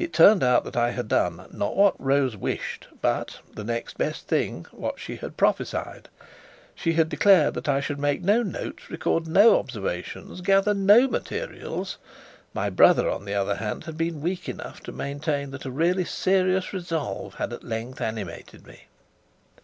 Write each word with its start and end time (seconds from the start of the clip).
It 0.00 0.12
turned 0.12 0.42
out 0.42 0.64
that 0.64 0.76
I 0.76 0.90
had 0.90 1.06
done, 1.06 1.46
not 1.52 1.76
what 1.76 1.94
Rose 2.04 2.36
wished, 2.36 2.88
but 3.00 3.38
the 3.54 3.62
next 3.62 3.96
best 3.98 4.26
thing 4.26 4.66
what 4.72 4.98
she 4.98 5.16
prophesied. 5.16 6.08
She 6.74 6.94
had 6.94 7.08
declared 7.08 7.54
that 7.54 7.68
I 7.68 7.78
should 7.80 8.00
make 8.00 8.20
no 8.20 8.42
notes, 8.42 8.90
record 8.90 9.28
no 9.28 9.60
observations, 9.60 10.40
gather 10.40 10.74
no 10.74 11.06
materials. 11.06 11.98
My 12.52 12.68
brother, 12.68 13.08
on 13.08 13.24
the 13.24 13.34
other 13.34 13.54
hand, 13.54 13.84
had 13.84 13.96
been 13.96 14.20
weak 14.22 14.48
enough 14.48 14.80
to 14.80 14.90
maintain 14.90 15.52
that 15.52 15.64
a 15.64 16.04
serious 16.04 16.72
resolve 16.72 17.34
had 17.34 17.52
at 17.52 17.62
length 17.62 18.00
animated 18.00 18.66
me. 18.66 18.88